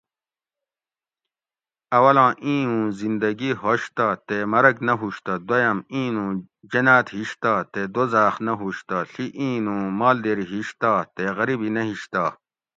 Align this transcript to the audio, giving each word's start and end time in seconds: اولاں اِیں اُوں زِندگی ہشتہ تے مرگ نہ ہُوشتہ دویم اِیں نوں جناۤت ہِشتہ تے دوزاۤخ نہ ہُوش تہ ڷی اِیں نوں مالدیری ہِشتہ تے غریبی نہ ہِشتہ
اولاں 1.97 2.31
اِیں 2.43 2.63
اُوں 2.69 2.85
زِندگی 2.99 3.51
ہشتہ 3.63 4.07
تے 4.27 4.37
مرگ 4.51 4.75
نہ 4.87 4.93
ہُوشتہ 4.99 5.33
دویم 5.47 5.77
اِیں 5.91 6.09
نوں 6.15 6.29
جناۤت 6.71 7.07
ہِشتہ 7.17 7.53
تے 7.71 7.81
دوزاۤخ 7.93 8.35
نہ 8.45 8.53
ہُوش 8.59 8.77
تہ 8.87 8.97
ڷی 9.11 9.25
اِیں 9.37 9.57
نوں 9.65 9.83
مالدیری 9.99 10.45
ہِشتہ 10.53 10.91
تے 11.15 11.25
غریبی 11.37 11.69
نہ 11.75 11.81
ہِشتہ 11.89 12.23